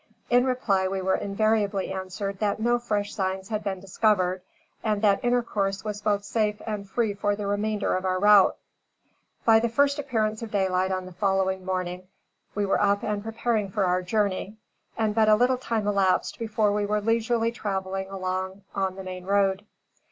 [0.31, 4.41] In reply we were invariably answered that no fresh signs had been discovered
[4.83, 8.57] and that intercourse was both safe and free for the remainder of our route.
[9.45, 12.07] By the first appearance of daylight on the following morning
[12.55, 14.57] we were up and preparing for our journey,
[14.97, 19.25] and but a little time elapsed before we were leisurely traveling along on the main
[19.25, 19.67] road.